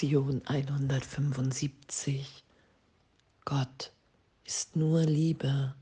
Lektion 0.00 0.42
175. 0.46 2.44
Gott 3.44 3.90
ist 4.44 4.76
nur 4.76 5.00
Liebe 5.02 5.74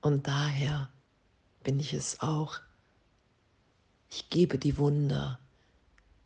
und 0.00 0.26
daher 0.26 0.88
bin 1.62 1.78
ich 1.78 1.92
es 1.92 2.20
auch. 2.20 2.58
Ich 4.08 4.30
gebe 4.30 4.56
die 4.56 4.78
Wunder, 4.78 5.38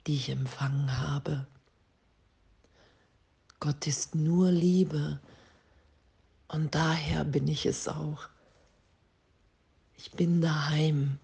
die 0.06 0.14
ich 0.14 0.28
empfangen 0.28 0.96
habe. 0.96 1.48
Gott 3.58 3.84
ist 3.88 4.14
nur 4.14 4.52
Liebe 4.52 5.18
und 6.46 6.72
daher 6.72 7.24
bin 7.24 7.48
ich 7.48 7.66
es 7.66 7.88
auch. 7.88 8.28
Ich 9.96 10.12
bin 10.12 10.40
daheim. 10.40 11.18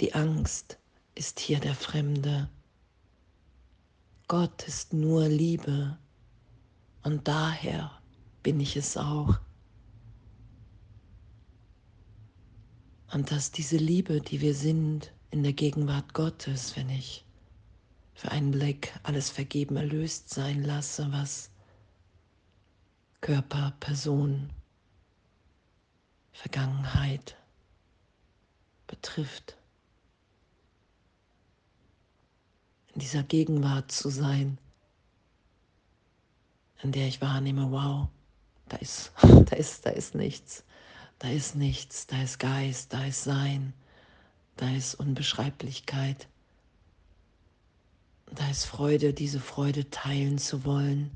Die 0.00 0.14
Angst 0.14 0.78
ist 1.16 1.40
hier 1.40 1.58
der 1.58 1.74
Fremde. 1.74 2.48
Gott 4.28 4.68
ist 4.68 4.92
nur 4.92 5.26
Liebe 5.26 5.98
und 7.02 7.26
daher 7.26 7.90
bin 8.42 8.60
ich 8.60 8.76
es 8.76 8.98
auch. 8.98 9.40
Und 13.10 13.30
dass 13.30 13.52
diese 13.52 13.78
Liebe, 13.78 14.20
die 14.20 14.42
wir 14.42 14.54
sind 14.54 15.14
in 15.30 15.42
der 15.42 15.54
Gegenwart 15.54 16.12
Gottes, 16.12 16.76
wenn 16.76 16.90
ich 16.90 17.24
für 18.12 18.30
einen 18.30 18.50
Blick 18.50 18.92
alles 19.02 19.30
vergeben 19.30 19.76
erlöst 19.76 20.28
sein 20.28 20.62
lasse, 20.62 21.10
was 21.10 21.50
Körper, 23.22 23.72
Person, 23.80 24.50
Vergangenheit 26.32 27.34
betrifft. 28.86 29.56
In 32.94 33.00
dieser 33.00 33.22
Gegenwart 33.22 33.92
zu 33.92 34.08
sein, 34.10 34.58
in 36.82 36.92
der 36.92 37.08
ich 37.08 37.20
wahrnehme, 37.20 37.70
wow, 37.70 38.08
da 38.68 38.76
ist, 38.78 39.12
da 39.22 39.56
ist, 39.56 39.86
da 39.86 39.90
ist 39.90 40.14
nichts, 40.14 40.64
da 41.18 41.28
ist 41.28 41.54
nichts, 41.54 42.06
da 42.06 42.22
ist 42.22 42.38
Geist, 42.38 42.92
da 42.92 43.04
ist 43.04 43.24
Sein, 43.24 43.72
da 44.56 44.70
ist 44.70 44.94
Unbeschreiblichkeit, 44.94 46.28
da 48.26 48.48
ist 48.50 48.64
Freude, 48.64 49.12
diese 49.12 49.40
Freude 49.40 49.90
teilen 49.90 50.38
zu 50.38 50.64
wollen, 50.64 51.10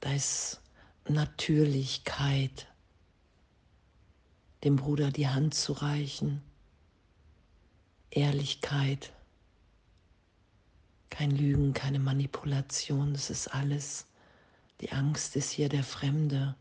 da 0.00 0.12
ist 0.12 0.60
Natürlichkeit, 1.08 2.66
dem 4.64 4.76
Bruder 4.76 5.10
die 5.10 5.28
Hand 5.28 5.54
zu 5.54 5.72
reichen 5.72 6.42
Ehrlichkeit, 8.12 9.12
kein 11.08 11.30
Lügen, 11.30 11.72
keine 11.72 11.98
Manipulation, 11.98 13.14
das 13.14 13.30
ist 13.30 13.48
alles. 13.48 14.06
Die 14.80 14.92
Angst 14.92 15.34
ist 15.34 15.50
hier 15.50 15.68
der 15.68 15.82
Fremde. 15.82 16.54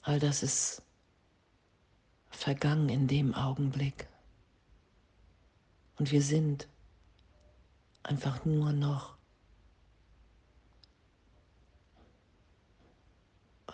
All 0.00 0.18
das 0.18 0.42
ist 0.42 0.82
vergangen 2.30 2.88
in 2.88 3.08
dem 3.08 3.34
Augenblick. 3.34 4.06
Und 5.98 6.12
wir 6.12 6.22
sind 6.22 6.66
einfach 8.02 8.44
nur 8.44 8.72
noch 8.72 9.13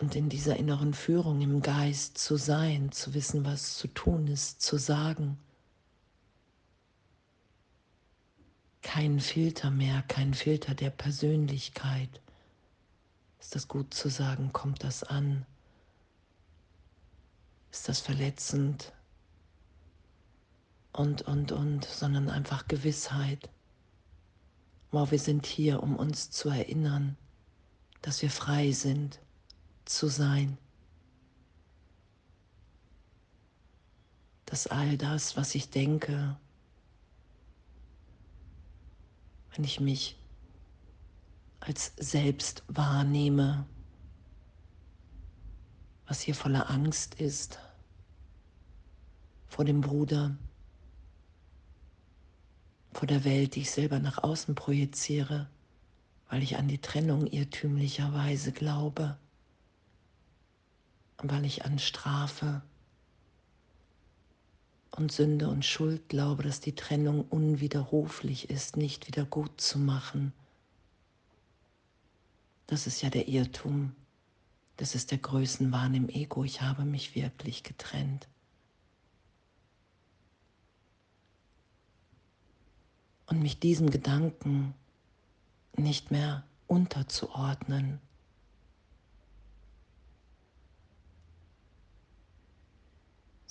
und 0.01 0.17
in 0.17 0.31
dieser 0.31 0.57
inneren 0.57 0.95
Führung 0.95 1.43
im 1.43 1.61
Geist 1.61 2.17
zu 2.17 2.37
sein, 2.37 2.91
zu 2.91 3.13
wissen, 3.13 3.45
was 3.45 3.77
zu 3.77 3.87
tun 3.87 4.27
ist, 4.29 4.63
zu 4.63 4.79
sagen. 4.79 5.39
Kein 8.81 9.21
Filter 9.21 9.71
mehr, 9.71 10.03
kein 10.09 10.33
Filter 10.33 10.75
der 10.75 10.89
Persönlichkeit. 10.89 12.23
Ist 13.41 13.55
das 13.55 13.69
gut 13.69 13.93
zu 13.93 14.09
sagen? 14.09 14.55
Kommt 14.55 14.85
das 14.85 15.05
an? 15.05 15.45
Ist 17.71 17.91
das 17.91 18.01
verletzend? 18.01 18.95
Und, 20.93 21.23
und, 21.23 21.53
und, 21.53 21.85
sondern 21.85 22.31
einfach 22.31 22.67
Gewissheit. 22.69 23.51
Wow, 24.93 25.11
wir 25.11 25.19
sind 25.19 25.45
hier, 25.45 25.83
um 25.83 25.97
uns 25.97 26.31
zu 26.31 26.49
erinnern, 26.49 27.19
dass 28.01 28.23
wir 28.23 28.31
frei 28.31 28.73
sind 28.73 29.21
zu 29.91 30.09
sein. 30.09 30.57
Dass 34.47 34.67
all 34.67 34.97
das, 34.97 35.37
was 35.37 35.55
ich 35.55 35.71
denke, 35.71 36.37
wenn 39.55 39.65
ich 39.65 39.81
mich 39.81 40.17
als 41.61 41.93
selbst 41.97 42.63
wahrnehme, 42.69 43.67
was 46.07 46.21
hier 46.21 46.35
voller 46.35 46.71
Angst 46.71 47.15
ist 47.21 47.59
vor 49.49 49.65
dem 49.65 49.81
Bruder, 49.81 50.37
vor 52.93 53.07
der 53.07 53.25
Welt, 53.25 53.55
die 53.55 53.61
ich 53.61 53.71
selber 53.71 53.99
nach 53.99 54.19
außen 54.19 54.55
projiziere, 54.55 55.49
weil 56.29 56.43
ich 56.43 56.57
an 56.57 56.69
die 56.69 56.81
Trennung 56.81 57.27
irrtümlicherweise 57.27 58.53
glaube 58.53 59.17
weil 61.25 61.45
ich 61.45 61.65
an 61.65 61.79
Strafe 61.79 62.63
und 64.91 65.13
Sünde 65.13 65.49
und 65.49 65.65
Schuld 65.65 66.09
glaube, 66.09 66.43
dass 66.43 66.61
die 66.61 66.75
Trennung 66.75 67.25
unwiderruflich 67.29 68.51
ist, 68.51 68.77
nicht 68.77 69.07
wieder 69.07 69.25
gut 69.25 69.61
zu 69.61 69.79
machen. 69.79 70.33
Das 72.67 72.87
ist 72.87 73.03
ja 73.03 73.11
der 73.11 73.29
Irrtum. 73.29 73.95
Das 74.77 74.95
ist 74.95 75.11
der 75.11 75.19
Größenwahn 75.19 75.95
im 75.95 76.09
Ego. 76.09 76.45
Ich 76.45 76.63
habe 76.63 76.85
mich 76.85 77.15
wirklich 77.15 77.63
getrennt. 77.63 78.29
Und 83.27 83.43
mich 83.43 83.61
diesem 83.61 83.91
Gedanken 83.91 84.75
nicht 85.77 86.11
mehr 86.11 86.45
unterzuordnen, 86.67 88.01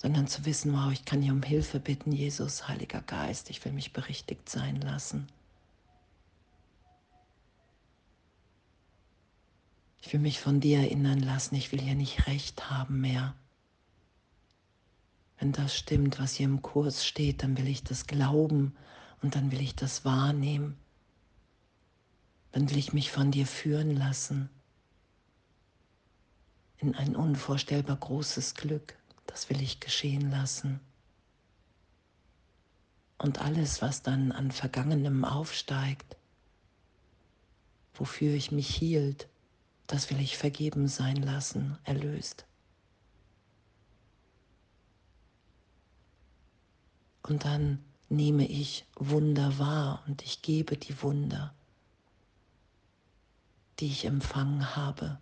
sondern 0.00 0.26
zu 0.26 0.46
wissen, 0.46 0.72
wow, 0.72 0.90
ich 0.90 1.04
kann 1.04 1.20
hier 1.20 1.34
um 1.34 1.42
Hilfe 1.42 1.78
bitten, 1.78 2.10
Jesus, 2.10 2.68
Heiliger 2.68 3.02
Geist, 3.02 3.50
ich 3.50 3.62
will 3.66 3.72
mich 3.72 3.92
berichtigt 3.92 4.48
sein 4.48 4.80
lassen. 4.80 5.26
Ich 10.00 10.10
will 10.10 10.20
mich 10.20 10.40
von 10.40 10.58
dir 10.60 10.78
erinnern 10.78 11.20
lassen, 11.20 11.54
ich 11.54 11.70
will 11.70 11.82
hier 11.82 11.94
nicht 11.94 12.26
recht 12.26 12.70
haben 12.70 13.02
mehr. 13.02 13.34
Wenn 15.38 15.52
das 15.52 15.76
stimmt, 15.76 16.18
was 16.18 16.32
hier 16.32 16.46
im 16.46 16.62
Kurs 16.62 17.04
steht, 17.04 17.42
dann 17.42 17.58
will 17.58 17.68
ich 17.68 17.84
das 17.84 18.06
glauben 18.06 18.74
und 19.20 19.34
dann 19.34 19.52
will 19.52 19.60
ich 19.60 19.74
das 19.74 20.06
wahrnehmen. 20.06 20.78
Dann 22.52 22.70
will 22.70 22.78
ich 22.78 22.94
mich 22.94 23.10
von 23.10 23.32
dir 23.32 23.46
führen 23.46 23.94
lassen 23.94 24.48
in 26.78 26.94
ein 26.94 27.14
unvorstellbar 27.14 27.96
großes 27.96 28.54
Glück. 28.54 28.96
Das 29.30 29.48
will 29.48 29.62
ich 29.62 29.78
geschehen 29.78 30.28
lassen. 30.32 30.80
Und 33.16 33.40
alles, 33.40 33.80
was 33.80 34.02
dann 34.02 34.32
an 34.32 34.50
Vergangenem 34.50 35.24
aufsteigt, 35.24 36.16
wofür 37.94 38.34
ich 38.34 38.50
mich 38.50 38.74
hielt, 38.74 39.28
das 39.86 40.10
will 40.10 40.18
ich 40.20 40.36
vergeben 40.36 40.88
sein 40.88 41.14
lassen, 41.14 41.78
erlöst. 41.84 42.44
Und 47.22 47.44
dann 47.44 47.84
nehme 48.08 48.48
ich 48.48 48.84
Wunder 48.96 49.60
wahr 49.60 50.02
und 50.08 50.22
ich 50.22 50.42
gebe 50.42 50.76
die 50.76 51.00
Wunder, 51.02 51.54
die 53.78 53.86
ich 53.86 54.06
empfangen 54.06 54.74
habe. 54.74 55.20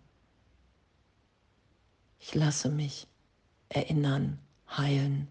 Ich 2.21 2.35
lasse 2.35 2.71
mich 2.71 3.07
erinnern, 3.69 4.39
heilen. 4.69 5.29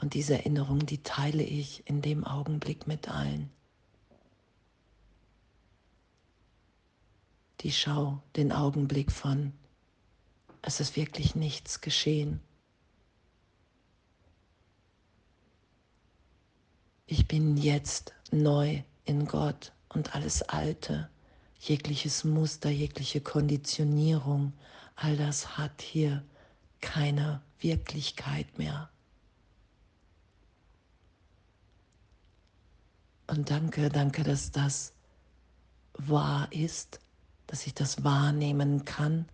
Und 0.00 0.14
diese 0.14 0.34
Erinnerung, 0.34 0.86
die 0.86 1.02
teile 1.02 1.42
ich 1.42 1.86
in 1.86 2.02
dem 2.02 2.24
Augenblick 2.24 2.86
mit 2.86 3.08
allen. 3.08 3.50
Die 7.60 7.72
Schau, 7.72 8.22
den 8.36 8.52
Augenblick 8.52 9.10
von, 9.10 9.52
es 10.62 10.78
ist 10.78 10.96
wirklich 10.96 11.34
nichts 11.34 11.80
geschehen. 11.80 12.40
Ich 17.06 17.26
bin 17.26 17.56
jetzt 17.56 18.14
neu 18.30 18.82
in 19.04 19.26
Gott 19.26 19.72
und 19.88 20.14
alles 20.14 20.42
Alte, 20.42 21.08
jegliches 21.58 22.22
Muster, 22.22 22.70
jegliche 22.70 23.20
Konditionierung, 23.20 24.52
all 25.00 25.16
das 25.16 25.56
hat 25.56 25.80
hier 25.80 26.24
keine 26.80 27.40
Wirklichkeit 27.60 28.58
mehr. 28.58 28.90
Und 33.28 33.50
danke, 33.50 33.90
danke, 33.90 34.24
dass 34.24 34.50
das 34.50 34.92
wahr 35.94 36.48
ist, 36.50 36.98
dass 37.46 37.66
ich 37.66 37.74
das 37.74 38.02
wahrnehmen 38.02 38.84
kann, 38.84 39.26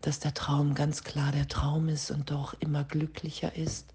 dass 0.00 0.18
der 0.18 0.34
Traum 0.34 0.74
ganz 0.74 1.04
klar 1.04 1.30
der 1.30 1.46
Traum 1.46 1.88
ist 1.88 2.10
und 2.10 2.30
doch 2.30 2.54
immer 2.54 2.82
glücklicher 2.82 3.54
ist. 3.54 3.94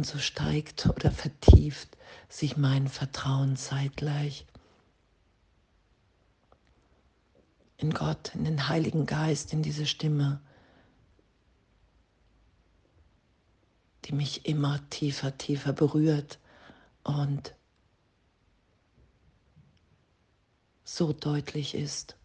Und 0.00 0.06
so 0.06 0.18
steigt 0.18 0.86
oder 0.86 1.10
vertieft 1.10 1.98
sich 2.30 2.56
mein 2.56 2.88
Vertrauen 2.88 3.56
zeitgleich 3.56 4.46
in 7.76 7.90
Gott, 7.92 8.34
in 8.34 8.44
den 8.44 8.66
Heiligen 8.70 9.04
Geist, 9.04 9.52
in 9.52 9.62
diese 9.62 9.84
Stimme, 9.84 10.40
die 14.06 14.12
mich 14.12 14.46
immer 14.46 14.80
tiefer, 14.88 15.36
tiefer 15.36 15.74
berührt 15.74 16.38
und 17.04 17.54
so 20.82 21.12
deutlich 21.12 21.74
ist, 21.74 22.16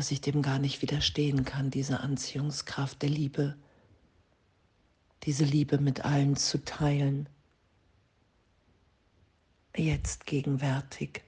dass 0.00 0.10
ich 0.10 0.22
dem 0.22 0.40
gar 0.40 0.58
nicht 0.58 0.80
widerstehen 0.80 1.44
kann, 1.44 1.70
diese 1.70 2.00
Anziehungskraft 2.00 3.02
der 3.02 3.10
Liebe, 3.10 3.54
diese 5.24 5.44
Liebe 5.44 5.76
mit 5.76 6.06
allen 6.06 6.36
zu 6.36 6.64
teilen, 6.64 7.28
jetzt 9.76 10.24
gegenwärtig. 10.24 11.22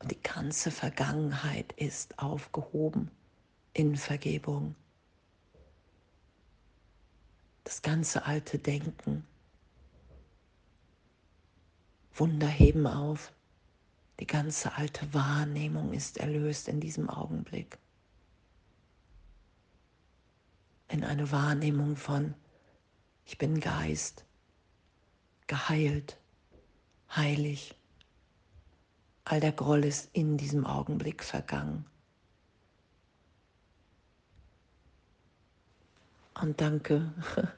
Und 0.00 0.10
die 0.10 0.22
ganze 0.22 0.70
Vergangenheit 0.70 1.72
ist 1.78 2.18
aufgehoben 2.18 3.10
in 3.72 3.96
Vergebung. 3.96 4.74
Das 7.64 7.80
ganze 7.80 8.26
alte 8.26 8.58
Denken. 8.58 9.26
Wunder 12.12 12.48
heben 12.48 12.86
auf. 12.86 13.32
Die 14.20 14.26
ganze 14.26 14.74
alte 14.74 15.14
Wahrnehmung 15.14 15.92
ist 15.92 16.18
erlöst 16.18 16.68
in 16.68 16.80
diesem 16.80 17.08
Augenblick. 17.08 17.78
In 20.88 21.04
eine 21.04 21.30
Wahrnehmung 21.30 21.96
von, 21.96 22.34
ich 23.24 23.38
bin 23.38 23.60
Geist, 23.60 24.24
geheilt, 25.46 26.18
heilig. 27.14 27.76
All 29.24 29.40
der 29.40 29.52
Groll 29.52 29.84
ist 29.84 30.08
in 30.14 30.36
diesem 30.36 30.66
Augenblick 30.66 31.22
vergangen. 31.22 31.84
Und 36.40 36.60
danke, 36.60 37.12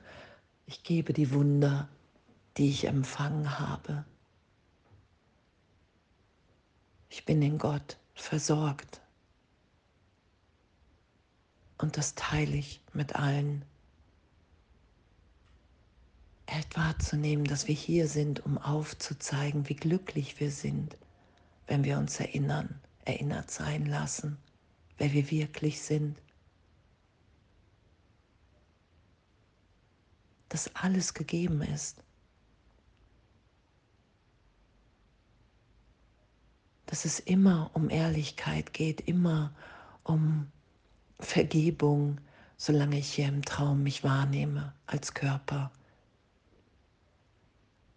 ich 0.66 0.82
gebe 0.82 1.12
die 1.12 1.32
Wunder, 1.32 1.88
die 2.56 2.70
ich 2.70 2.86
empfangen 2.86 3.58
habe. 3.58 4.04
Ich 7.20 7.26
bin 7.26 7.42
in 7.42 7.58
Gott 7.58 7.98
versorgt. 8.14 9.02
Und 11.76 11.98
das 11.98 12.14
teile 12.14 12.56
ich 12.56 12.80
mit 12.94 13.14
allen. 13.14 13.62
Echt 16.46 16.78
wahrzunehmen, 16.78 17.44
dass 17.44 17.68
wir 17.68 17.74
hier 17.74 18.08
sind, 18.08 18.40
um 18.46 18.56
aufzuzeigen, 18.56 19.68
wie 19.68 19.76
glücklich 19.76 20.40
wir 20.40 20.50
sind, 20.50 20.96
wenn 21.66 21.84
wir 21.84 21.98
uns 21.98 22.18
erinnern, 22.18 22.80
erinnert 23.04 23.50
sein 23.50 23.84
lassen, 23.84 24.38
wer 24.96 25.12
wir 25.12 25.30
wirklich 25.30 25.82
sind. 25.82 26.16
Dass 30.48 30.74
alles 30.74 31.12
gegeben 31.12 31.60
ist. 31.60 32.02
Dass 36.90 37.04
es 37.04 37.20
immer 37.20 37.70
um 37.74 37.88
Ehrlichkeit 37.88 38.72
geht, 38.72 39.00
immer 39.02 39.54
um 40.02 40.48
Vergebung, 41.20 42.20
solange 42.56 42.98
ich 42.98 43.14
hier 43.14 43.28
im 43.28 43.44
Traum 43.44 43.84
mich 43.84 44.02
wahrnehme 44.02 44.74
als 44.86 45.14
Körper. 45.14 45.70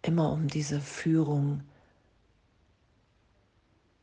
Immer 0.02 0.30
um 0.30 0.46
diese 0.46 0.80
Führung, 0.80 1.64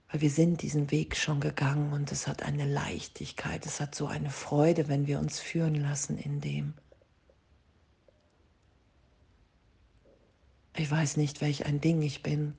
weil 0.09 0.19
wir 0.19 0.29
sind 0.29 0.61
diesen 0.61 0.91
Weg 0.91 1.15
schon 1.15 1.39
gegangen 1.39 1.93
und 1.93 2.11
es 2.11 2.27
hat 2.27 2.43
eine 2.43 2.65
Leichtigkeit, 2.65 3.65
es 3.65 3.79
hat 3.79 3.95
so 3.95 4.07
eine 4.07 4.29
Freude, 4.29 4.89
wenn 4.89 5.07
wir 5.07 5.19
uns 5.19 5.39
führen 5.39 5.75
lassen 5.75 6.17
in 6.17 6.41
dem. 6.41 6.73
Ich 10.75 10.91
weiß 10.91 11.15
nicht, 11.15 11.39
welch 11.39 11.65
ein 11.65 11.79
Ding 11.79 12.01
ich 12.01 12.23
bin, 12.23 12.57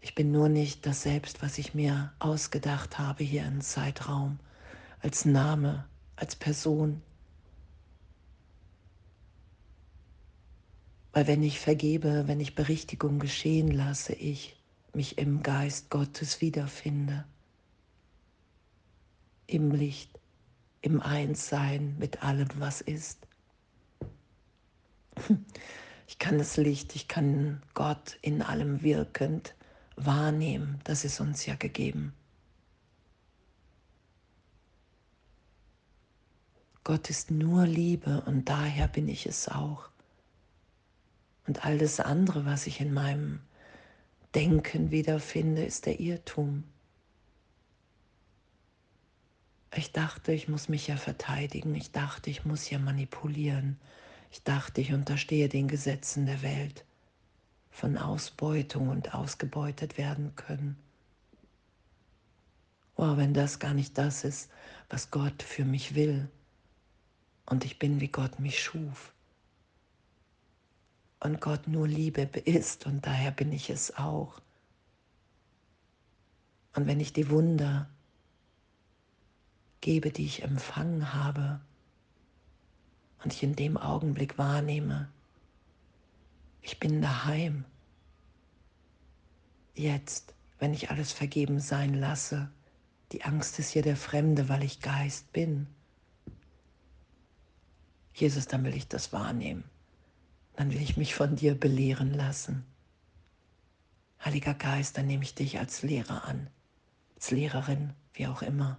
ich 0.00 0.14
bin 0.14 0.30
nur 0.30 0.48
nicht 0.48 0.86
das 0.86 1.02
Selbst, 1.02 1.42
was 1.42 1.58
ich 1.58 1.74
mir 1.74 2.12
ausgedacht 2.18 2.98
habe 2.98 3.24
hier 3.24 3.44
im 3.44 3.60
Zeitraum, 3.60 4.38
als 5.00 5.24
Name, 5.24 5.86
als 6.16 6.36
Person. 6.36 7.02
Weil 11.12 11.26
wenn 11.26 11.42
ich 11.42 11.58
vergebe, 11.58 12.28
wenn 12.28 12.40
ich 12.40 12.54
Berichtigung 12.54 13.18
geschehen 13.18 13.70
lasse, 13.70 14.12
ich 14.12 14.56
mich 14.94 15.18
im 15.18 15.42
Geist 15.42 15.90
Gottes 15.90 16.40
wiederfinde, 16.40 17.24
im 19.46 19.72
Licht, 19.72 20.18
im 20.80 21.00
Einssein 21.00 21.96
mit 21.98 22.22
allem, 22.22 22.48
was 22.58 22.80
ist. 22.80 23.26
Ich 26.06 26.18
kann 26.18 26.38
das 26.38 26.56
Licht, 26.56 26.94
ich 26.94 27.06
kann 27.08 27.60
Gott 27.74 28.18
in 28.22 28.40
allem 28.40 28.82
wirkend 28.82 29.54
wahrnehmen. 30.04 30.80
Das 30.84 31.04
ist 31.04 31.20
uns 31.20 31.46
ja 31.46 31.54
gegeben. 31.54 32.12
Gott 36.84 37.10
ist 37.10 37.30
nur 37.30 37.66
Liebe 37.66 38.22
und 38.22 38.48
daher 38.48 38.88
bin 38.88 39.08
ich 39.08 39.26
es 39.26 39.48
auch. 39.48 39.90
Und 41.46 41.64
all 41.64 41.78
das 41.78 42.00
andere, 42.00 42.46
was 42.46 42.66
ich 42.66 42.80
in 42.80 42.92
meinem 42.92 43.40
Denken 44.34 44.90
wiederfinde, 44.90 45.64
ist 45.64 45.86
der 45.86 46.00
Irrtum. 46.00 46.64
Ich 49.74 49.92
dachte, 49.92 50.32
ich 50.32 50.48
muss 50.48 50.68
mich 50.68 50.86
ja 50.86 50.96
verteidigen. 50.96 51.74
Ich 51.74 51.92
dachte, 51.92 52.30
ich 52.30 52.44
muss 52.44 52.70
ja 52.70 52.78
manipulieren. 52.78 53.78
Ich 54.30 54.42
dachte, 54.42 54.80
ich 54.80 54.92
unterstehe 54.92 55.48
den 55.48 55.68
Gesetzen 55.68 56.26
der 56.26 56.42
Welt 56.42 56.84
von 57.78 57.96
Ausbeutung 57.96 58.88
und 58.88 59.14
ausgebeutet 59.14 59.98
werden 59.98 60.34
können. 60.34 60.76
Oh, 62.96 63.16
wenn 63.16 63.32
das 63.32 63.60
gar 63.60 63.72
nicht 63.72 63.96
das 63.96 64.24
ist, 64.24 64.50
was 64.90 65.12
Gott 65.12 65.44
für 65.44 65.64
mich 65.64 65.94
will. 65.94 66.28
Und 67.46 67.64
ich 67.64 67.78
bin, 67.78 68.00
wie 68.00 68.08
Gott 68.08 68.40
mich 68.40 68.60
schuf. 68.60 69.12
Und 71.20 71.40
Gott 71.40 71.68
nur 71.68 71.86
Liebe 71.86 72.22
ist 72.22 72.84
und 72.84 73.06
daher 73.06 73.30
bin 73.30 73.52
ich 73.52 73.70
es 73.70 73.96
auch. 73.96 74.40
Und 76.74 76.88
wenn 76.88 76.98
ich 76.98 77.12
die 77.12 77.30
Wunder 77.30 77.88
gebe, 79.80 80.10
die 80.10 80.26
ich 80.26 80.42
empfangen 80.42 81.14
habe, 81.14 81.60
und 83.22 83.32
ich 83.32 83.44
in 83.44 83.54
dem 83.54 83.76
Augenblick 83.76 84.36
wahrnehme, 84.36 85.08
ich 86.62 86.78
bin 86.78 87.00
daheim. 87.00 87.64
Jetzt, 89.74 90.34
wenn 90.58 90.74
ich 90.74 90.90
alles 90.90 91.12
vergeben 91.12 91.60
sein 91.60 91.94
lasse, 91.94 92.50
die 93.12 93.24
Angst 93.24 93.58
ist 93.58 93.70
hier 93.70 93.82
der 93.82 93.96
Fremde, 93.96 94.48
weil 94.48 94.64
ich 94.64 94.80
Geist 94.80 95.32
bin. 95.32 95.66
Jesus, 98.12 98.48
dann 98.48 98.64
will 98.64 98.74
ich 98.74 98.88
das 98.88 99.12
wahrnehmen. 99.12 99.64
Dann 100.56 100.72
will 100.72 100.82
ich 100.82 100.96
mich 100.96 101.14
von 101.14 101.36
dir 101.36 101.54
belehren 101.54 102.12
lassen. 102.12 102.64
Heiliger 104.24 104.54
Geist, 104.54 104.98
dann 104.98 105.06
nehme 105.06 105.22
ich 105.22 105.34
dich 105.34 105.58
als 105.58 105.82
Lehrer 105.82 106.24
an, 106.24 106.50
als 107.14 107.30
Lehrerin, 107.30 107.92
wie 108.14 108.26
auch 108.26 108.42
immer. 108.42 108.78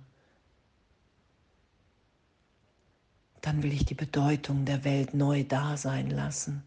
Dann 3.41 3.63
will 3.63 3.71
ich 3.71 3.86
die 3.86 3.95
Bedeutung 3.95 4.65
der 4.65 4.83
Welt 4.83 5.13
neu 5.13 5.45
da 5.45 5.77
sein 5.77 6.09
lassen 6.09 6.63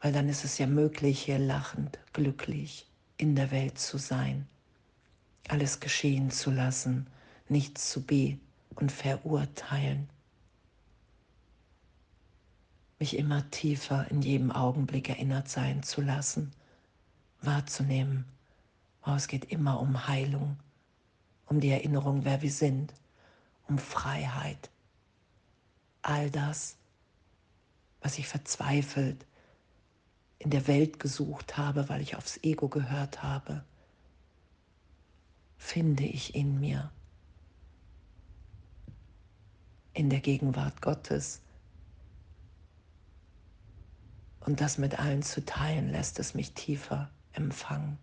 weil 0.00 0.12
dann 0.12 0.28
ist 0.28 0.44
es 0.44 0.58
ja 0.58 0.66
möglich, 0.66 1.22
hier 1.22 1.38
lachend, 1.38 1.98
glücklich 2.12 2.86
in 3.16 3.36
der 3.36 3.50
Welt 3.50 3.78
zu 3.78 3.98
sein, 3.98 4.46
alles 5.48 5.80
geschehen 5.80 6.30
zu 6.30 6.50
lassen, 6.50 7.06
nichts 7.48 7.90
zu 7.90 8.02
be- 8.02 8.38
und 8.74 8.90
verurteilen, 8.90 10.08
mich 12.98 13.16
immer 13.16 13.48
tiefer 13.50 14.10
in 14.10 14.22
jedem 14.22 14.52
Augenblick 14.52 15.08
erinnert 15.08 15.48
sein 15.48 15.82
zu 15.82 16.00
lassen, 16.00 16.52
wahrzunehmen, 17.42 18.24
oh, 19.06 19.12
es 19.12 19.28
geht 19.28 19.46
immer 19.46 19.80
um 19.80 20.06
Heilung, 20.06 20.56
um 21.46 21.60
die 21.60 21.70
Erinnerung, 21.70 22.24
wer 22.24 22.42
wir 22.42 22.52
sind, 22.52 22.94
um 23.68 23.78
Freiheit. 23.78 24.70
All 26.02 26.30
das, 26.30 26.76
was 28.00 28.18
ich 28.18 28.28
verzweifelt 28.28 29.26
in 30.40 30.50
der 30.50 30.66
Welt 30.66 30.98
gesucht 30.98 31.58
habe, 31.58 31.88
weil 31.88 32.00
ich 32.00 32.16
aufs 32.16 32.40
Ego 32.42 32.68
gehört 32.68 33.22
habe, 33.22 33.62
finde 35.58 36.04
ich 36.04 36.34
in 36.34 36.58
mir, 36.58 36.90
in 39.92 40.08
der 40.08 40.20
Gegenwart 40.20 40.80
Gottes. 40.80 41.42
Und 44.40 44.62
das 44.62 44.78
mit 44.78 44.98
allen 44.98 45.22
zu 45.22 45.44
teilen, 45.44 45.90
lässt 45.90 46.18
es 46.18 46.32
mich 46.32 46.54
tiefer 46.54 47.10
empfangen. 47.32 47.98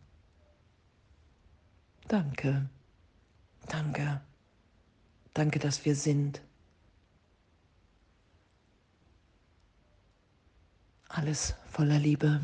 Danke, 2.08 2.70
danke, 3.68 4.22
danke, 5.34 5.58
dass 5.58 5.84
wir 5.86 5.96
sind. 5.96 6.42
Alles 11.18 11.56
voller 11.72 11.98
Liebe. 11.98 12.42